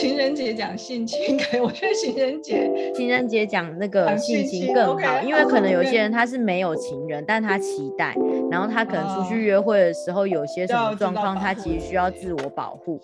[0.00, 8.16] 情人节讲性侵， 可我觉得情人节 情人节讲那个性情更好，因为可能有些人他是没有情人，但他期待，
[8.50, 12.98] 然后他可能出去约会的时候有些什么状况，他其实需要自我保护。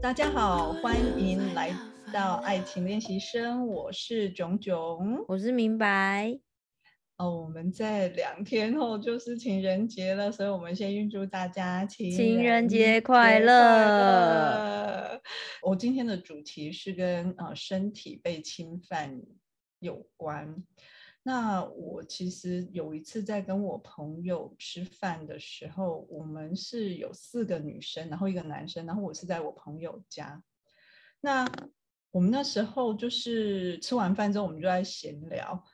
[0.00, 1.72] 大家好，欢迎来
[2.14, 6.38] 到爱情练习生，我是炯炯，我是明白。
[7.18, 15.20] 哦，我们在两天后就是情人节了，所以我们先预祝大家情人节快乐。
[15.62, 19.20] 我今天的主题是跟呃身体被侵犯
[19.80, 20.62] 有关。
[21.24, 30.40] 那我其实有一次在跟我朋友吃饭的时候，我们是有四个女生，然后一个男生，然后我是在我朋友家。
[31.20, 31.44] 那
[32.12, 35.64] 我们那时候就是吃完饭之后，我们就在闲聊。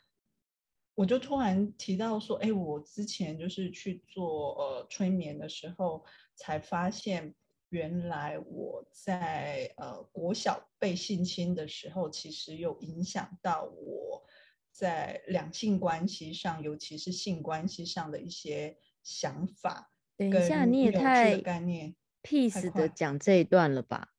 [0.95, 6.05] 我就突然提到说，哎，我之前就是去做呃催眠的时候，
[6.37, 7.35] 才发现
[7.71, 14.25] 原来我在呃国小被性侵的时候，其实有影响到我
[14.71, 19.91] 在两性关系上，尤其是性关系上的一些想法。
[20.17, 24.14] 等一下，你也太概念 peace 的讲这一段了吧？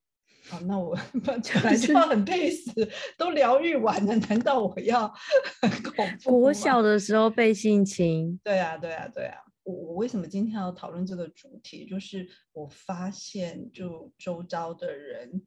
[0.48, 2.72] 好，那我本 来就 要很配死，
[3.18, 5.12] 都疗愈完了，难道我要
[5.62, 8.40] 很恐怖我小的时候被性侵？
[8.44, 9.40] 对啊，对啊，对啊。
[9.64, 11.88] 我我为什么今天要讨论这个主题？
[11.88, 15.42] 就是我发现，就周遭的人，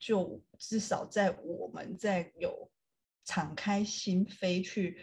[0.00, 2.68] 就至少在我们在有
[3.24, 4.98] 敞开心扉去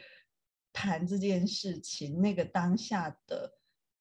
[0.73, 3.58] 谈这件事情那个当下的。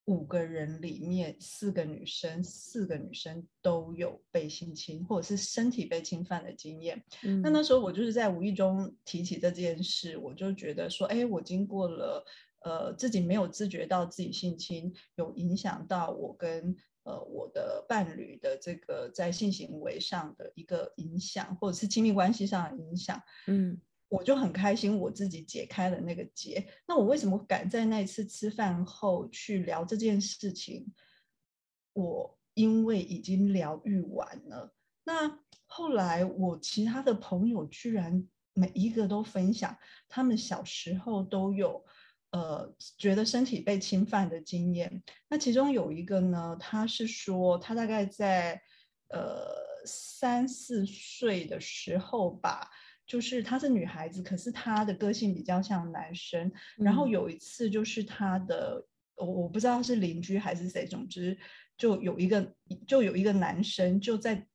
[0.09, 7.05] 五个人里面，四个女生，四个女生都有被性侵或者是身体被侵犯的经验。
[7.43, 12.25] 那那时候我就是在无意中提起这件事，我就觉得说，哎，我经过了，
[12.61, 23.21] 呃，自己没有自觉到自己性侵，有影响到我跟呃我的伴侣的这个在性行为上的一个影响，或者是亲密关系上的影响。
[23.47, 23.79] 嗯。
[24.11, 26.67] 我就很开心，我自己解开了那个结。
[26.87, 30.95] 那我为什么敢在那一次吃饭后去聊这件事情？
[31.93, 34.75] 我因为已经疗愈完了。
[35.05, 39.77] 那后来我其他的朋友居然每一个都分享，
[40.09, 41.85] 他们小时候都有
[42.31, 45.03] 呃觉得身体被侵犯的经验。
[45.29, 48.63] 那其中有一个呢，他是说他大概在
[49.09, 49.47] 呃
[49.85, 52.71] 三四岁的时候吧。
[53.09, 56.53] 就是她是女孩子，可是她的个性比较像男生。
[56.77, 58.87] 然后有一次，就是她的
[59.17, 61.37] 我我不知道是邻居还是谁，总之
[61.77, 62.55] 就有一个
[62.87, 64.47] 就有一个男生就在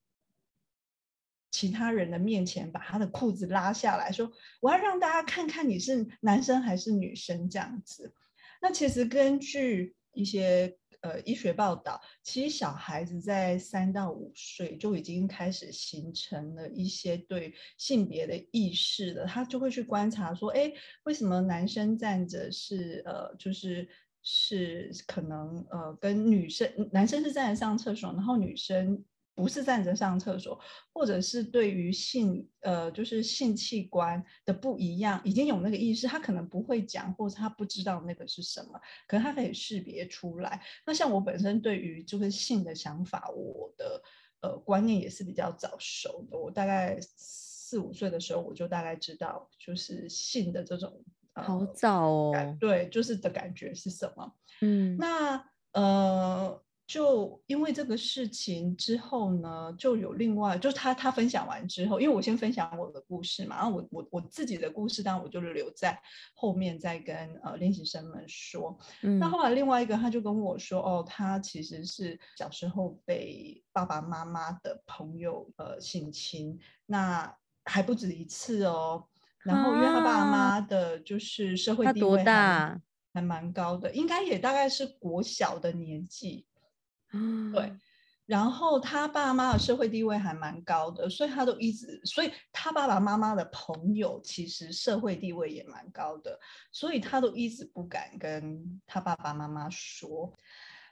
[1.52, 4.32] 其他人的面前把他的裤子拉下来说
[4.62, 8.14] ：“我要让大家看看你是男生还是女生。”这样子。
[8.62, 10.78] 那其实根据一些。
[11.04, 19.26] 呃，医学报道，其实小孩子在三到五岁就已经开始形成了一些对性别的意识了。
[19.26, 20.72] 他就会去观察说，哎，
[21.04, 23.88] 为什么男生站着是呃，就是
[24.24, 29.06] 是可能呃，跟女生男生是站着上厕所，然后女生。
[29.36, 30.60] 不是站着上厕所，
[30.94, 40.62] 或者是对于性，呃，就是性器官的不一样，已经有那个意识，他可能不会讲，或者他不知道那个是什么，可能他可以识别出来。
[40.86, 44.02] 那像我本身对于就是性的想法，我的
[44.42, 46.38] 呃观念也是比较早熟的。
[46.38, 54.36] 我大概四五岁的时候，我就大概知道就是性的这种，好早哦，对，就是的感觉是什么。
[54.62, 56.63] 嗯，那呃。
[56.86, 65.98] 就因为这个事情之后呢，就有另外，就是他他分享完之后，因为我先分享我的故事嘛，然后我我我自己的故事，当然我就留在
[66.34, 68.78] 后面再跟呃练习生们说。
[69.20, 77.34] 那后来另外一个他就跟我说，哦，他其实是小时候被爸爸妈妈的朋友呃性侵，那
[77.64, 79.06] 还不止一次哦。
[79.40, 82.82] 然后因为他爸爸妈妈的就是社会地位还
[83.14, 86.46] 还蛮高的，应该也大概是国小的年纪。
[87.54, 87.72] 对，
[88.26, 96.40] 然后他爸妈的社会地位还蛮高的，所以他都一直，所以他爸爸妈妈的朋友其实社会地位也蛮高的，
[96.72, 100.36] 所以他都一直不敢跟他爸爸妈妈说。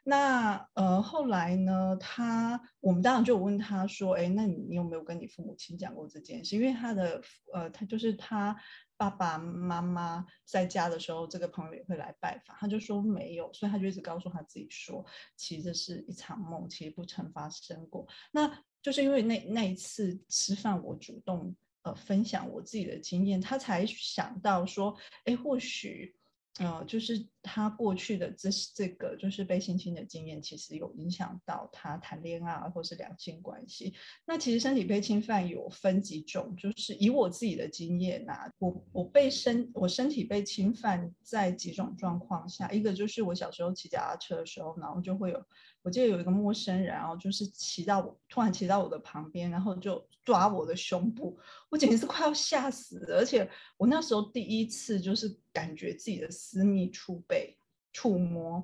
[0.03, 6.55] 那呃后来呢，他我们当然就问他说，哎，那你你有没有跟你父母亲讲过这件事？
[6.55, 7.21] 因为他的
[7.53, 8.55] 呃，他就是他。
[8.97, 15.03] 爸爸妈妈在家的时候，这个朋友也会来拜访，他就说没有，所以他就一直告诉他自己说，
[15.35, 18.07] 其实是一场梦，其实不曾发生过。
[18.31, 24.95] 那就是因为那那一次吃饭，我主动呃分享我自己的经验，他才想到说，
[25.25, 26.15] 哎，或许
[26.59, 33.93] 呃就是他过去的这这个就是被性侵的经验，其实有影响到他谈恋爱或是两性关系。
[34.25, 45.43] 那其实身体被侵犯有分几种，就是以我自己的经验呐，我我被身我身体被侵犯在几种状况下，一个就是我小时候骑脚踏车的时候，然后就会有。
[45.83, 51.39] 我记得有一个陌生人，然后就是骑到我，突然骑到我的旁边，然后就抓我的胸部，
[51.69, 53.17] 我简直是快要吓死了。
[53.17, 57.57] 而且我那时候第一次就是感觉自己的私密处被
[57.91, 58.63] 触摸，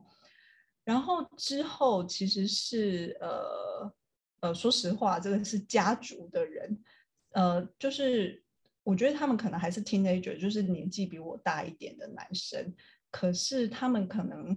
[0.84, 3.94] 然后之后其实是呃
[4.42, 6.84] 呃，说实话，这个是家族的人，
[7.32, 8.44] 呃，就是
[8.84, 12.76] 我觉得他们可能还是 teenager，就是年纪比我大一点的男生，
[13.10, 14.56] 可是他们可能。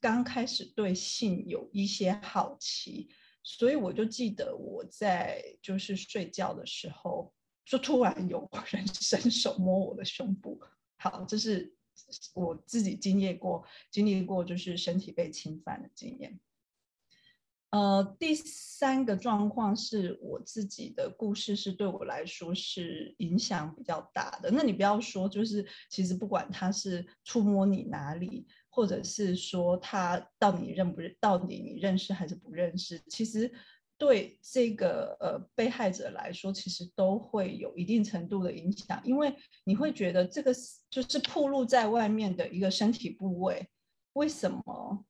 [0.00, 3.08] 刚开始对性有一些好奇，
[3.42, 7.32] 所以我就记得我在就是睡觉的时候，
[7.66, 10.58] 就突然有人伸手摸我的胸部。
[10.96, 11.74] 好，这是
[12.34, 16.40] 我自己经历过经历过就是身体被侵犯的经验。
[17.70, 24.50] 呃，第三个状况是我自己的故事，是对我来说是影响比较大的。
[24.50, 28.46] 那你不要说，就是其实不管他是触摸你哪里。
[28.70, 32.98] 或者是说他到底认不认，到底你认识还是不认识？
[33.08, 33.52] 其实
[33.98, 39.34] 对这个呃被害者来说，其实都会有一定程度的影响，因为
[39.64, 40.54] 你会觉得这个
[40.88, 43.68] 就是暴露在外面的一个身体部位，
[44.14, 45.04] 为什么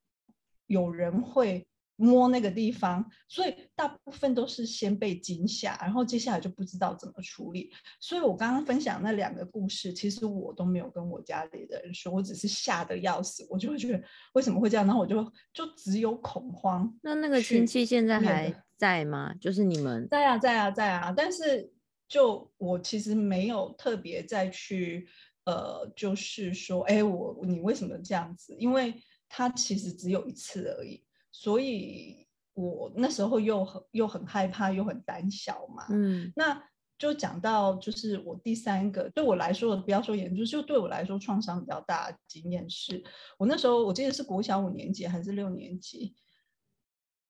[0.67, 1.67] 有人会？
[2.01, 7.71] 摸那个地方，所以大部分都是先被惊吓，然后接下来就不知道怎么处理。
[8.01, 14.03] 所以我刚刚分享那两个故事，其实我都没有跟我家里的人说，我只是吓得要死，我就会觉得
[14.33, 16.91] 为什么会这样，然后我就就只有恐慌。
[17.03, 19.35] 那那个亲戚现在还在吗？
[19.39, 21.13] 就是你们在啊，在啊，在啊。
[21.15, 21.71] 但是
[22.09, 25.07] 就我其实没有特别再去
[25.45, 28.57] 呃，就是说，哎，我你为什么这样子？
[28.59, 28.95] 因为
[29.29, 31.05] 他其实只有一次而已。
[31.33, 35.87] 所以，我那时候又很又很害怕，又很胆小嘛。
[35.91, 36.63] 嗯，那
[36.99, 43.03] 就讲到就是我第三个对我来说，不要说研究，就对我来说创伤比较大的经验是，
[43.39, 46.15] 我那时候我记得是国小五年级还是六年级，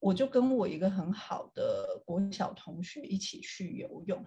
[0.01, 4.27] 我就跟我一个很好的国小同学一起去游泳。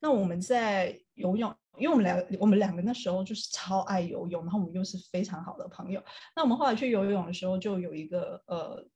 [0.00, 6.02] 那我们在游泳，因为我们两我们两个那时候就是超爱游泳，然后我们又是非常好的朋友。
[6.34, 8.88] 那我们后来去游泳的时候，就有一个呃。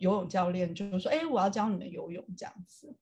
[0.00, 2.94] 游泳教练就是说：“哎，我要教你们游泳这样子。”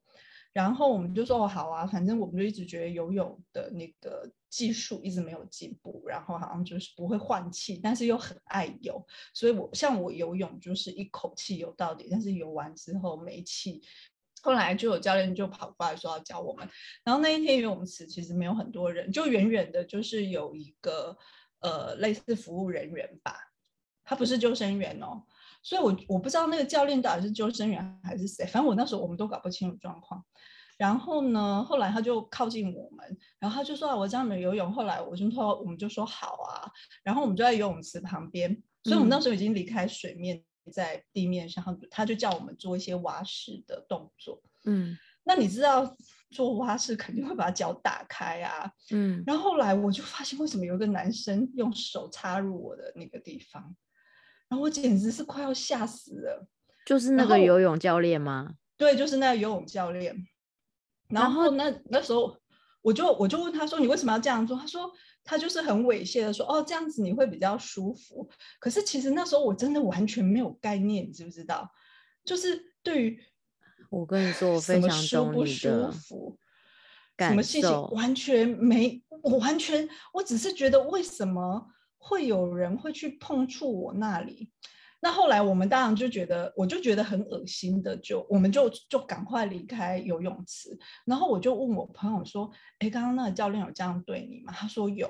[0.52, 9.06] 然后我们就说：“哦，好啊，反正我们就一直觉得游泳的那个技术一直没有进步，然后好像就是不会换气，但是又很爱游。
[9.32, 13.80] 所以我像我游泳就是一口气游到底，但是游完之后没气。
[14.42, 16.68] 后来就有教练就跑过来说要教我们。
[17.04, 21.16] 然后那一天游泳池其实没有很多人，就远远的就是有一个
[21.60, 23.36] 呃类似服务人员吧，
[24.02, 25.22] 他不是救生员哦。”
[25.68, 30.24] 所以，我我不知道那个教练到底是救生员还是谁，反正我那时候我们都搞不清楚状况。
[30.78, 36.64] 然后呢，后来他就靠近我们，然后他就说：“啊我教你们游泳。”后来我就说：“我们就说好啊。”
[37.04, 38.50] 然后我们就在游泳池旁边，
[38.82, 40.42] 所以我们那时候已经离开水面，
[40.72, 44.40] 在地面上，他就叫我们做一些蛙式的动作。
[44.64, 45.94] 嗯，那你知道
[46.30, 48.72] 做蛙式肯定会把脚打开啊。
[48.90, 53.76] 嗯，然后后来我就发现，为什么有一个男生用手插入我的那个地方？
[54.48, 56.46] 然后我简直是快要吓死了，
[56.86, 58.54] 就是那个游泳教练吗？
[58.78, 60.16] 对，就是那个游泳教练。
[61.08, 62.34] 然后那那时候
[62.80, 64.90] 我就我就问他说：“你为什么要这样做？”他说
[65.24, 68.28] ：“他就是很猥亵的说，哦，这样子你会比较舒服。”
[68.58, 71.70] 可是其实那时候我真的完全没有概念，你知不知道？
[72.24, 73.22] 就是对于
[73.90, 76.38] 我跟你说，我非常舒不舒服，
[77.18, 81.68] 什么事情完全没，我完全我只是觉得为什么。
[81.98, 84.50] 会有人会去碰触我那里，
[85.00, 90.76] 那后来我们当然就觉得，我就觉得很恶心的，就我们就就赶快离开游泳池。
[91.04, 92.50] 然后我就问我朋友说
[92.80, 95.08] ：“哎，刚刚那个教练有这样对你吗？”他说有。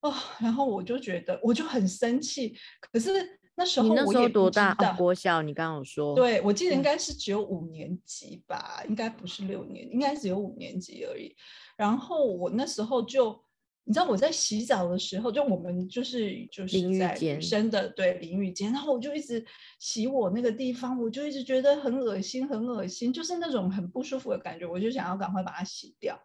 [0.00, 2.54] 哦，然后我就觉得我就很生气。
[2.80, 3.10] 可是
[3.54, 4.74] 那时候我也多大？
[4.96, 5.42] 国小？
[5.42, 6.14] 你刚刚有说？
[6.14, 11.34] 对，我记得应该是只有五年级吧，应该不是六年，应该只有五年级而已。
[11.76, 13.42] 然后我那时候就。
[13.86, 19.44] 你知道我在洗澡的时候，就我们就是就是在女生的对淋浴间，然后我就一直
[19.78, 26.18] 洗我那个地方，我就一直觉得很恶心，很恶心，就是那种很不舒服的感觉，我就想要赶快把它洗掉。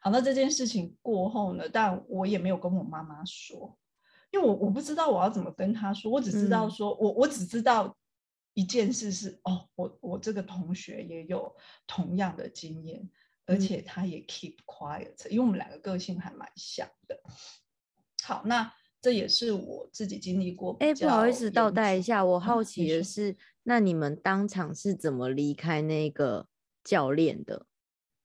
[0.00, 3.78] 好，那这件事情过后呢，但我也没有跟我妈妈说，
[4.30, 7.96] 因为我我不知道我要怎么跟她说，我只知道说我我只知道
[8.52, 13.08] 一件事是哦，我我这个同学也有同样的经验。
[13.48, 17.18] 而且他也 keep quiet，因为我们两个个性还蛮像的。
[18.22, 20.76] 好，那这也是我自己经历过。
[20.80, 26.46] 哎，不好意思，倒带一下，我好奇的是，那你们当场是怎么离开那个
[26.84, 27.64] 教练的？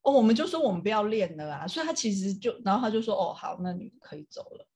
[0.02, 4.68] 哦，我们就说我们不要练了啊，所以他其实就，然后他就说，哦，好，那你可以走了。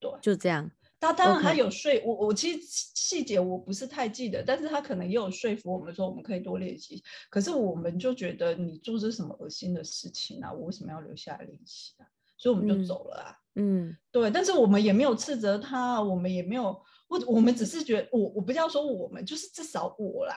[0.00, 0.68] 对，就这样。
[0.98, 2.58] 他当然他有说，我我其实
[2.94, 7.02] 细节我不是太记得，但是他可能也有说服我们说我们可以多练习。
[7.30, 10.52] 可是我们就觉得你做这什么恶心的事情啊？
[10.52, 12.06] 我为什么要留下来练习啊？
[12.38, 13.38] 所以我们就走了啊。
[13.54, 20.34] 嗯，对，但是我们也没有斥责他，我们也没有，我我们只是觉得，我我不要说我们，就是至少我啦，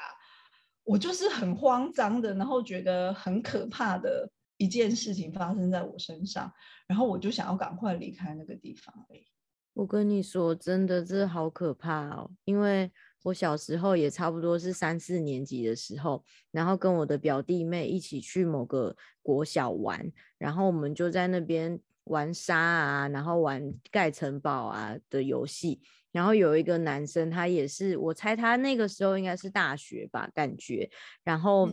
[0.84, 6.52] 我就是很慌张的，然后觉得很可怕的一件事情发生在我身上，
[6.88, 9.26] 然后我就想要赶快离开那个地方而已。
[9.80, 12.30] 我跟你说，真的，这好可怕哦！
[12.44, 12.92] 因为
[13.24, 16.22] 我小时候也差不多是三四年级的时候，
[16.52, 25.80] 然后跟我的表弟妹一起去某个国小玩，然后我们就在那边玩沙啊，然后玩盖城堡啊的游戏。
[26.12, 30.92] 然后有一个男生，他也是，我猜他那个时候应该是大学吧，感觉，
[31.24, 31.70] 然后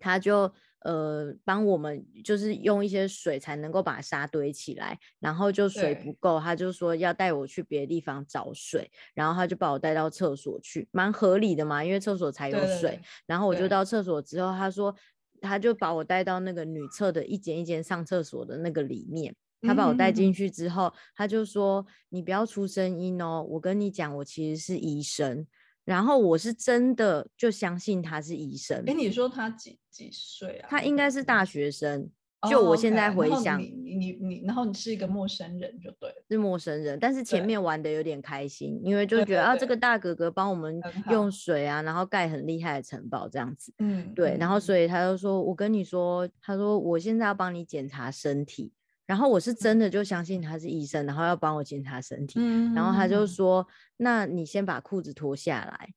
[0.00, 0.52] 他就。
[0.80, 12.98] 呃，帮我们就是用一些水才能够把沙堆起来，然后就水不够，他就说要带我去别的地方找水，然后他就把我带到厕所去，蛮合理的嘛，因为厕所才有水。
[13.26, 14.94] 然后我就到厕所之后，他说
[15.42, 25.46] 他就把我带到那个女厕的一间一间上厕所的那个里面，他把我带进去之后，他就说你不要出声音哦，我跟你讲，我其实是医生。
[25.90, 28.84] 然后我是真的就相信他是医生。
[28.86, 30.68] 哎，你说他几几岁啊？
[30.70, 32.08] 他应该是大学生。
[32.48, 36.96] 就我现在回想，你你你，然后你是一个陌生人就对，是陌生人。
[37.00, 40.80] 但是前面玩的有点开心，因为就觉得啊，这个大哥哥帮我们
[41.10, 43.74] 用水啊，然后盖很厉害的城堡这样子。
[43.80, 44.36] 嗯，对。
[44.38, 48.72] 然后所以他就说，我跟你说，他说我现在要帮你检查身体。
[49.10, 52.38] 然后我是真的就相信他是医生，然后要帮我检查身体。
[52.76, 53.66] 然后他就说
[53.98, 55.92] ：“那你先把裤子脱下来。”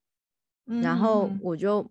[0.82, 1.88] 然后我就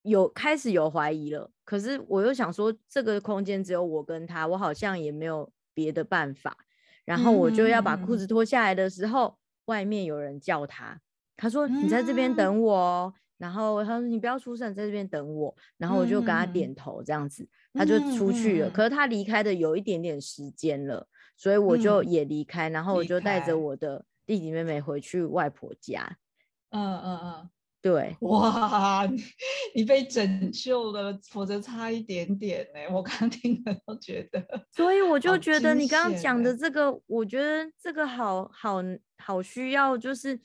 [0.00, 1.50] 有开始有怀疑了。
[1.62, 6.56] 可是我又想说，这个空间只有我跟他，我好像也没有别的办法。
[7.04, 9.36] 然后我就要把裤子脱下来的时候，
[9.66, 10.98] 外面有人叫他，
[11.36, 17.44] 他说：“你在这边等我。”然后他说：“你不要出声，在这边等我。”然后我就跟他点头，这样子。
[17.74, 26.18] 他就出去了，可是他离开的有一点点时间了，所以我就也离开，然后我就带着我的弟弟妹妹回去外婆家。
[26.70, 27.50] 嗯嗯嗯，
[27.82, 29.10] 对，哇，
[29.74, 32.94] 你被拯救了，否则差一点点呢。
[32.94, 38.76] 我刚听了都觉得，所以我 就觉得你刚刚讲的这个，我觉得这个好好
[39.18, 40.38] 好需要，就是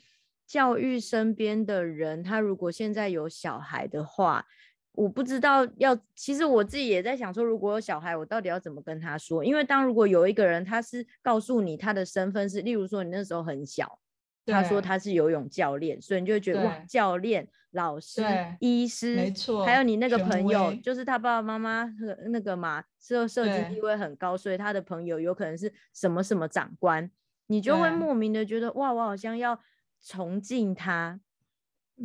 [0.48, 4.46] 教育身边的人，他如果现在有小孩的话。
[4.94, 9.46] 我不知道要，其实我自己也在想说，如果有小孩，我到底要怎么跟他说？
[9.46, 14.00] 因为当如果有一个人，他是告诉你他的身份是，例如说你那时候很小，
[14.48, 18.24] 他说他是游泳教练，所以你就觉得哇，教练、老师、
[18.60, 27.08] 医师，没错，还有你那个朋友，就是他爸爸妈妈和那个嘛，社社经地位很高，所以他的朋友有可能是什么什么长官，
[27.46, 29.60] 你就会莫名的觉得哇，我好像要
[30.02, 31.20] 崇敬他，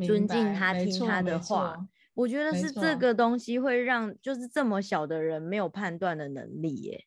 [0.07, 1.89] 尊敬他，听他的话。
[2.15, 7.07] 我觉得是这个东西会让就是这么小的人没有判断的能力耶。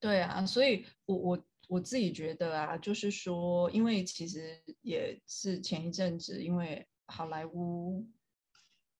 [0.00, 8.08] 对啊，所以我我我自己觉得啊，就是说，因为其实也是前一阵子，因为好莱坞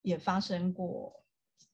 [0.01, 1.25] 也发生过，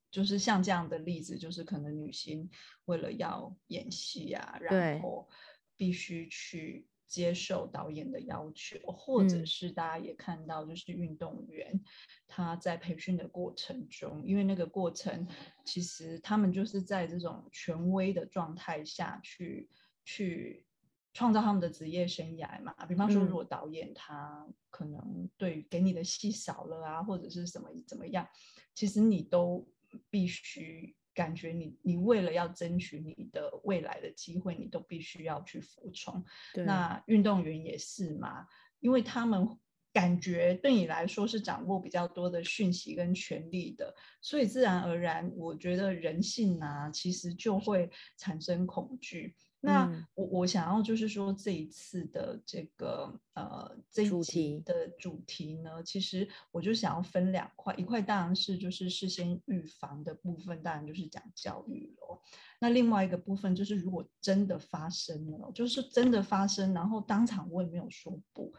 [0.10, 2.50] 就是像这样的例子，就是可能女星
[2.86, 5.30] 为了要演戏啊，然后
[5.78, 6.88] 必须去。
[7.08, 11.80] 接受导演的要求，或者是大家也看到，就是运动员
[12.28, 15.28] 他在培训的过程中，因为那个过程
[15.64, 19.70] 其实他们就是在这种权威的状态下去
[20.04, 20.66] 去
[21.14, 22.74] 创造他们的职业生涯嘛。
[22.88, 28.28] 比方说，如果导演他可能对给你的戏少了啊，或者是什么怎么样，
[28.74, 29.68] 其实你都
[30.10, 30.96] 必须。
[31.14, 36.24] 感觉你你为了要争取你的未来的机会，你都必须要去服从。
[36.66, 38.48] 那运动员也是嘛，
[38.80, 39.48] 因为他们
[39.92, 49.36] 感觉对你来说是掌握比较多的讯息跟权力的，所以自然而然，我觉得人性啊，其实就会产生恐惧。
[49.66, 62.22] 那我我想要就是说这一次的这个呃这一期的主题呢，其实我就想要分两块，一块当然是就是事先预防的部分，当然就是讲教育咯。
[62.60, 68.54] 那另外一个部分就是如果真的发生了，就是真的发生，然后当场我也没有说不，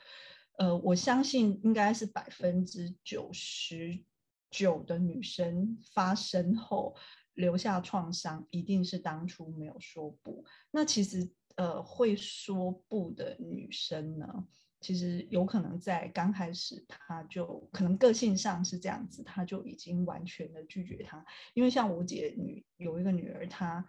[0.57, 4.03] 呃，我相信应该是百分之九十
[4.51, 6.97] 九的女生发生后。
[7.35, 10.45] 留下创伤一定是当初没有说不。
[10.71, 14.47] 那其实呃会说不的女生呢，
[14.81, 21.25] 其实有可能在刚开始，她就可能个性上是这样子，她就已经完全的拒绝他。
[21.55, 23.85] 因为像我姐女有一个女儿，她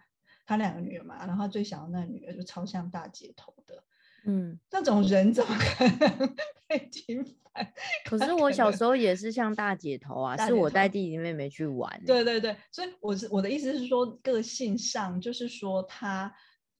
[0.46, 3.84] 她两个女儿嘛，然后最小的那个女儿就超像大姐头的，
[4.26, 6.34] 嗯，那种人怎么可能
[6.68, 7.72] 被侵犯？
[8.04, 12.04] 可是我小时候也是像大姐头啊，是大姐头我带弟弟妹妹去玩欸。
[12.04, 16.30] 对对对，所以我是我的意思是说，个性上就是说他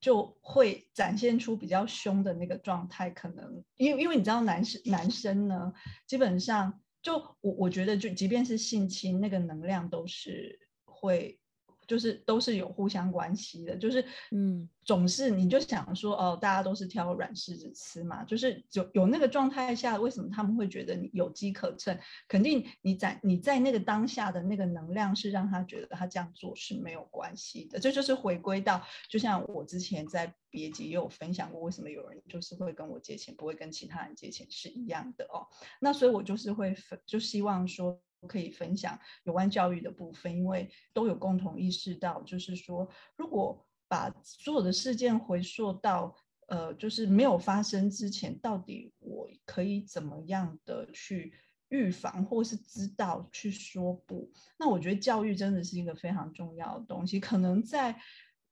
[0.01, 5.73] 就会展现出比较凶的那个状态，可能因为因为你知道男生男生呢，
[6.07, 11.39] 基本上就我我觉得就即便是性侵，那个能量都是会。
[11.87, 21.99] 就是都是有互相关系的，就是嗯，总是你就想说哦，大家都是挑软柿子吃嘛，就是有有那个状态下，为什么他们会觉得你有机可乘？
[22.29, 35.47] 肯定你在你在那个当下的那个能量是让他觉得他这样做是没有关系的，这就是回归到，就像我之前在别集也有分享过，为什么有人就是会跟我借钱，不会跟其他人借钱是一样的哦。
[35.81, 38.01] 那所以我就是会分，就希望说。
[38.27, 46.15] 可以分享有关教育的部分，因为都有共同意识到，就是说，如果把所有的事件回溯到，
[46.47, 51.33] 呃，就是没有发生之前，到底我可以怎么样的去
[51.69, 54.31] 预防，或是知道去说不？
[54.59, 57.19] 那我觉得教育真的是一个非常重要的东西。
[57.19, 58.01] 可能在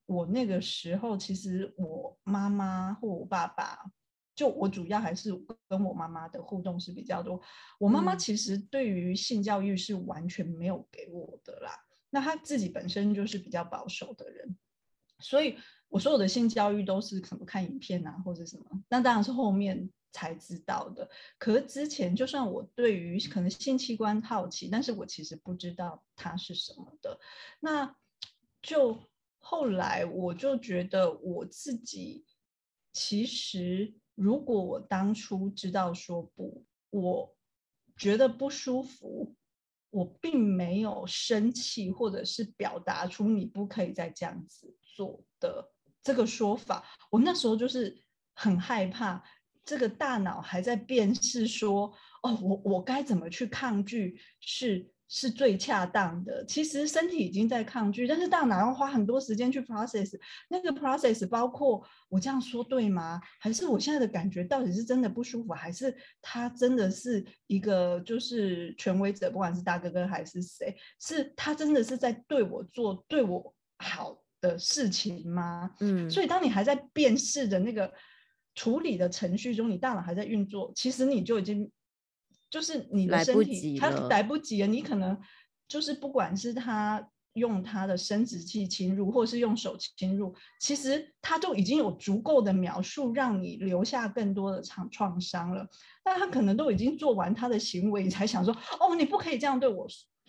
[0.07, 3.79] 我那个时候，其实我妈妈或我爸爸。
[4.35, 5.31] 就我主要还是
[5.69, 7.41] 跟我妈妈的互动是比较多，
[7.79, 11.71] 我妈妈嗯其实对于性教育是完全没有给我的啦。
[12.11, 14.57] 那她自己本身就是比较保守的人，
[15.21, 15.57] 所以
[15.89, 21.09] 我所有的性教育都是可能看影片啊或者什么，那当然是后面才知道的。
[21.39, 27.21] 可是之前就算我对于可能性器官好奇，但是我其实不知道它是什么的。
[27.61, 27.95] 那
[28.61, 28.99] 就
[29.39, 32.25] 后来我就觉得我自己
[32.93, 33.95] 其实。
[34.15, 37.37] 如果我当初知道说不，我
[37.97, 39.35] 觉得不舒服，
[39.91, 45.73] 我并没有生气，或者是表达出你不可以再这样子做的
[46.03, 48.03] 这个说法，我那时候就是
[48.35, 49.23] 很害怕，
[49.65, 54.94] 这个大脑还在辨识说，哦，我我该怎么去抗拒是。
[55.17, 56.45] 是最恰当的。
[56.45, 60.19] 其实身体已经在抗拒，但是大脑要花很多时间去 process。
[60.49, 63.21] 那个 process 包括我这样说对吗？
[63.39, 75.71] 还是我现在的感觉到底是真的不舒服，还是他真的是一个就是权威者，不管是大哥哥还是谁，是他真的是在对我做对我好的事情吗？
[75.79, 77.93] 嗯，所以当你还在辨识的那个
[78.57, 81.71] 处理的程序中，你大脑还在运作，其实你就已经。
[82.51, 84.67] 就是你的身体，他来不及了。
[84.67, 85.19] 你可能
[85.67, 95.67] 就是不管是他用他的生殖器侵入，或是用手侵入，其实他就已经有足够的描述让你留下更多的创创伤了。
[96.05, 99.85] 那他可能都已经做完他的行为，你才想说哦，你不可以这样对我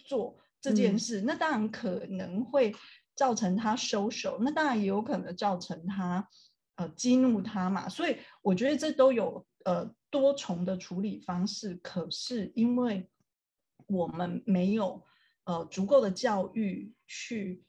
[0.08, 1.22] 做这件嗯事。
[1.22, 2.74] 那当然可能会
[3.16, 6.28] 造成他收手，那当然也有可能造成他
[6.78, 7.88] 呃激怒他嘛。
[7.88, 9.94] 所以我觉得这都有呃。
[10.12, 13.06] 多重的处理方式，可是因为
[13.88, 15.04] 我们没有
[15.44, 17.66] 呃足够的教育去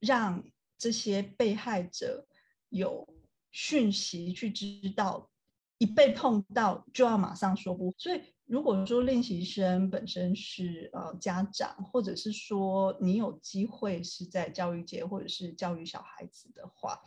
[0.00, 0.44] 让
[0.76, 2.26] 这些被害者
[2.68, 3.08] 有
[3.50, 5.30] 讯息去知道，
[5.78, 7.94] 一被碰到就要马上说不。
[7.96, 17.00] 所以如果说练习生本身是呃家长，或者是说你有机会是在教育界或者是教育小孩子的话。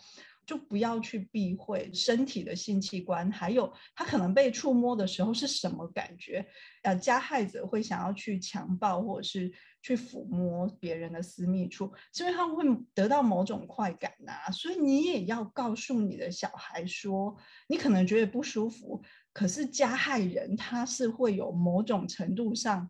[0.46, 6.46] 就不要去避讳身体的性器官，还有他可能被触摸的时候是什么感觉？
[6.84, 14.52] 呃，加害者会想要去强暴或者是去抚摸别人的私密处，是因为他们会得到某种快感呐。
[14.52, 17.36] 所以你也要告诉你的小孩说，
[17.68, 19.02] 你可能觉得不舒服，
[19.34, 22.88] 可是加害人他是会有某种程度上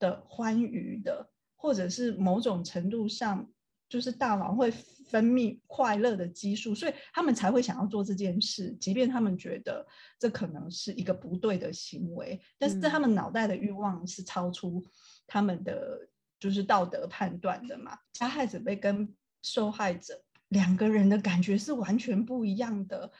[0.00, 3.48] 的欢愉的，或者是某种程度上
[3.88, 4.72] 就是大脑会。
[5.06, 9.86] 分泌快乐的激素，所以他们才会想要做这件事，即便他们觉得
[10.18, 14.84] 这可能是一个不对的行为，但是他们脑袋的欲望是超出
[15.26, 17.96] 他们的就是道德判断的嘛。
[18.12, 23.12] 加害者被跟受害者两个人的感觉是完全不一样的，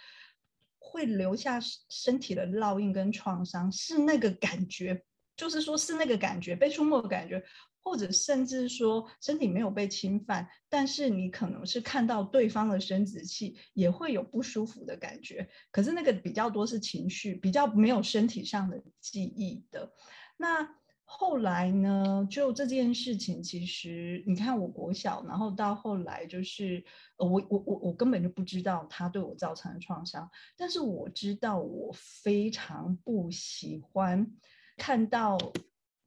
[0.79, 5.05] 会留下身体的烙印跟创伤，是那个感觉，
[5.37, 7.44] 就是说是那个感觉被触摸的感觉。
[7.87, 19.92] 或者甚至说身体没有被侵犯，但是你可能是看到对方的生殖器也会有不舒服的感觉，可是那个比较多是情绪，比较没有身体上的记忆的。
[20.37, 20.68] 那
[21.05, 26.85] 后来呢，就这件事情，其实你看，我国小，然后到后来就是，
[27.18, 34.33] 呃，我我我我根本就不知道他对我造成的创伤，但是我知道我非常不喜欢
[34.77, 35.38] 看到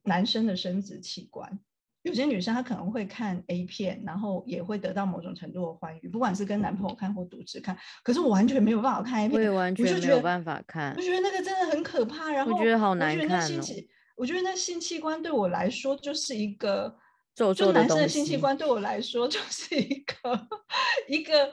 [0.03, 1.57] 男生的生殖器官。
[2.03, 7.77] 有些女生她可能会看 A 片，然后也会得到某种程度的欢愉，不管是跟男朋友看或独自看。
[8.03, 10.93] 可是我完全没有办法看 A 片，我也完全没有办法看。
[10.95, 13.62] 我觉得那个真的很可怕，然后我觉得好难看哦。
[14.15, 16.95] 我觉得那性器官对我来说就是一个，
[17.35, 20.47] 就男生的性器官对我来说就是一个
[21.07, 21.51] 一个。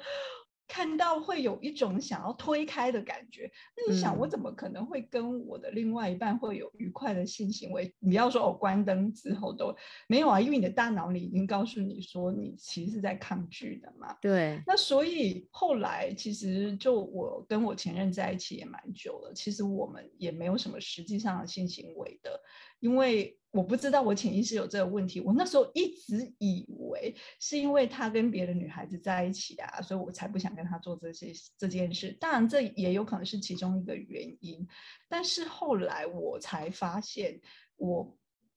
[0.68, 7.92] 看到会有一种想要推开的感觉，那你想我怎么可能会跟我的另外一半会有愉快的性行为？
[7.98, 9.74] 你要说哦，关灯之后都
[10.08, 14.16] 没有啊，因为你的大脑里已经告诉你说你其实是在抗拒的嘛。
[14.20, 14.60] 对。
[14.66, 22.40] 那所以后来其实就我跟我前任在一起也蛮久了，其实我们也没有什么实际上的性行为的。
[22.80, 32.14] 因为我不知道我潜意识有这个问题，我那时候一直以为是因为他跟别的女孩子在一起啊，所以我才不想跟他做这些这件事。
[32.20, 34.68] 当然，这也有可能是其中一个原因。
[35.08, 37.40] 但是后来我才发现，
[37.76, 38.16] 我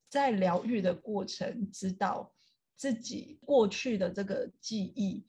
[0.09, 2.33] 在疗愈的过程，知道
[2.75, 5.25] 自己过去的这个记忆。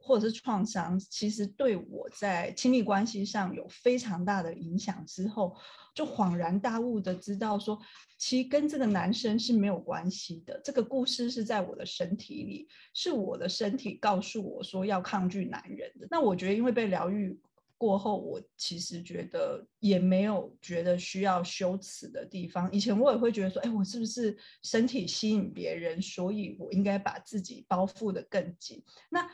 [0.00, 5.04] 或者是创伤，其实对我在亲密关系上有非常大的影响。
[5.04, 5.54] 之后
[5.94, 7.78] 就恍然大悟的知道，说
[8.16, 10.58] 其实跟这个男生是没有关系的。
[10.64, 16.06] 这个故事是在我的身体里，是我的身体告诉我说要抗拒男人的。
[16.10, 17.38] 那我觉得，因为被疗愈
[17.76, 22.70] 过后，我其实觉得也没有觉得需要羞耻的地方。
[22.72, 28.82] 以前我也会觉得说，哎，我是不是身体吸引别人，所以我应该把自己包覆的更紧？
[29.10, 29.28] 那。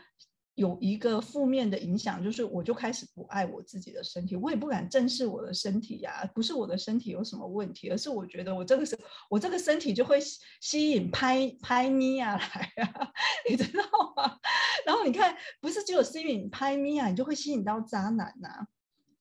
[0.54, 6.28] 有一个负面的影响，就是我就开始不爱我自己的身体，我也不敢正视我的身体呀。
[6.34, 8.96] 不是我的身体有什么问题，而是我觉得我这个是，
[9.28, 10.18] 我这个身体就会
[10.60, 13.12] 吸引拍拍咪啊来啊，
[13.50, 13.82] 你知道
[14.16, 14.38] 吗？
[14.86, 18.66] 然后你看，不是只有吸引拍咪啊，你就会吸引到渣男呐。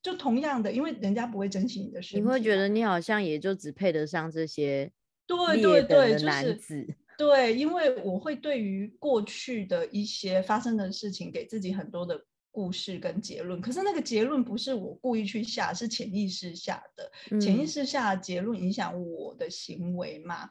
[0.01, 4.91] 就同样的，因为人家不会珍惜你的身体，你会觉得你好像也就只配得上这些
[5.25, 6.85] 对对对男子。
[7.17, 12.19] 对，因为我会对于过去的一些发生的事情给自己很多的
[12.51, 20.49] 故事跟结论，可是那个结论不是我故意去下，是潜意识下的，潜意识下的结论影响我的行为嘛？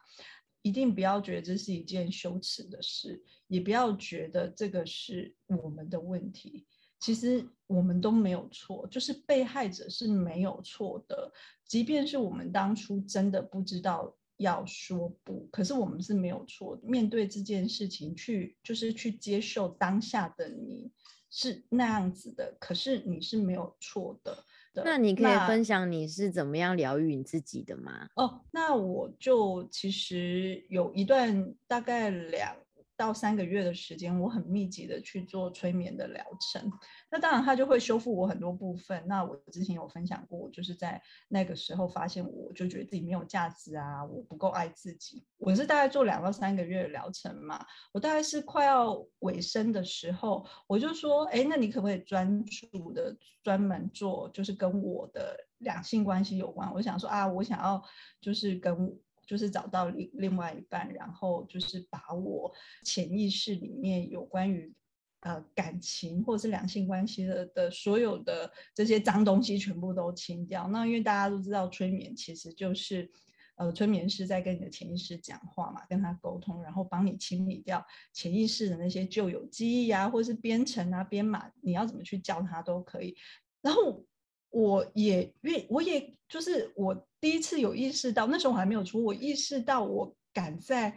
[0.61, 6.65] 一定不要觉得这是一件羞耻的事，也不要觉得这个是我们的问题。
[6.99, 11.29] 其实我们都没有错，就是被害者是没有错的，
[11.67, 14.15] 即便是我们当初真的不知道。
[14.37, 16.79] 要说不，可是我们是没有错。
[16.83, 20.91] 面对这件事情，去就是去接受当下的你
[21.29, 24.43] 是那样子的，可是你是没有错的。
[24.75, 28.07] 那你可以分享你是怎么样疗愈你自己的吗？
[28.15, 32.55] 哦，那我就其实有一段大概两。
[32.95, 36.71] 到三个月的时间，我很密集的去做催眠的疗程。
[37.11, 39.03] 那当然，它就会修复我很多部分。
[39.07, 45.25] 那我之前有分享过，就是在那个时候发现，我就觉得自己没有价值啊，我不够爱自己。
[45.37, 47.65] 我是大概做两到三个月的疗程嘛。
[47.91, 56.71] 我大概是快要尾声的时候，我就说，哎，那你可不可以专注的专门做，就是跟我的两性关系有关？
[56.73, 57.83] 我想说啊，我想要
[58.21, 58.97] 就是跟。
[59.25, 62.51] 就是找到另另外一半，然后就是把我
[62.83, 64.73] 潜意识里面有关于
[65.21, 70.67] 呃感情或者是两性关系的的所有的这些脏东西全部都清掉。
[70.67, 73.09] 那因为大家都知道，催眠其实就是
[73.55, 83.15] 呃催眠师在跟你的潜意识讲话嘛，跟他沟通，然后帮你清理掉潜意识的那些旧有记忆啊，或者是编程啊、编码，你要怎么去教他都可以。
[83.61, 84.05] 然后。
[84.53, 90.95] 我也愿，我也就是我第一次有意识到，那时候我还没有出，我意识到我敢在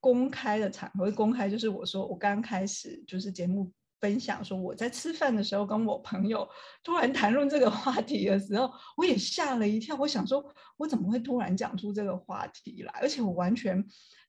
[0.00, 3.70] 公开的场合，公开就是我说我刚开始就是节目
[4.02, 6.46] 分享说我在吃饭的时候跟我朋友
[6.84, 10.44] 突然谈论这个话题的时候，我也吓了一跳，我想说
[10.76, 13.82] 我怎么会突然讲出这个话题来，而且我完全。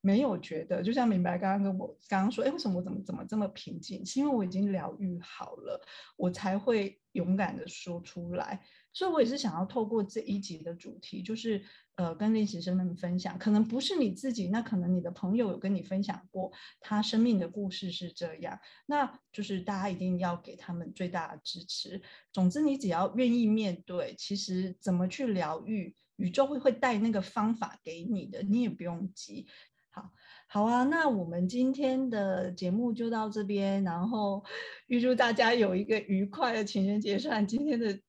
[0.05, 4.05] 没有觉得，就像明白刚刚跟我刚刚说，哎，为什么我怎么怎么这么平静？
[4.05, 5.81] 是因为我已经疗愈好了，
[6.17, 8.61] 我才会勇敢的说出来。
[8.91, 11.63] 所以，我也是想要透过这一集的主题，就是
[11.95, 22.01] 呃，跟练习生们分享，可能不是你自己，那可能你的朋友有跟你分享过他生命的故事是这样，那就是大家一定要给他们最大的支持。
[22.31, 29.45] 总之，你只要愿意面对，其实怎么去疗愈，宇宙会会带那个方法给你的，你也不用急。
[29.91, 30.09] 好，
[30.47, 34.43] 好啊，那我们今天的节目就到这边，然后
[34.87, 37.19] 预祝大家有一个愉快的情人节。
[37.19, 37.99] 虽然今天的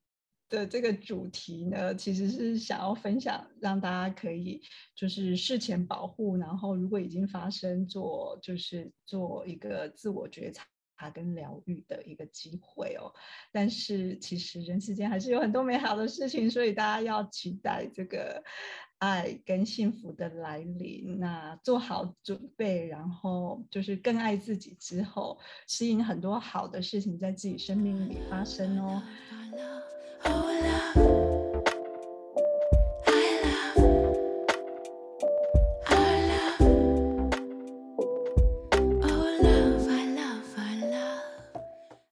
[0.48, 4.60] 的这个主题呢，其实是想要分享，让大家可以
[4.94, 10.64] 就是事前保护，然后如果已经发生，做就是做一个自我觉察
[11.10, 13.12] 跟疗愈的一个机会哦。
[13.50, 18.42] 但是其实人世间还是有很多美好的事情，所以大家要期待这个
[18.98, 21.18] 爱跟幸福的来临。
[21.18, 29.02] 那做好准备，然后就是更爱自己之后，吸引很多好的事情在自己生命里发生哦。
[30.26, 31.33] Oh, love.